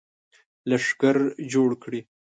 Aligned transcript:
لښکر 0.69 1.17
جوړ 1.51 1.69
کړي. 1.83 2.01